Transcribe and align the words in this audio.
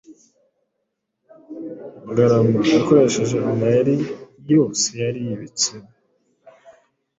Ngarama 2.09 2.61
yakoresheje 2.73 3.37
amayeri 3.51 3.95
yose 4.51 4.87
yari 5.01 5.19
yibitsemo, 5.27 5.89